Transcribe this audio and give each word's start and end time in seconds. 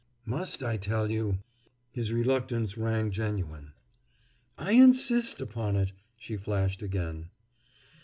"Must 0.25 0.63
I 0.63 0.77
tell 0.77 1.11
you?" 1.11 1.37
His 1.91 2.11
reluctance 2.11 2.75
rang 2.75 3.11
genuine. 3.11 3.73
"I 4.57 4.71
insist 4.71 5.39
upon 5.39 5.75
it!" 5.75 5.91
she 6.17 6.37
flashed 6.37 6.81
again. 6.81 7.29